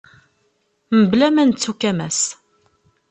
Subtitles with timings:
[0.97, 2.21] Mebla ma nettu-k a Mass.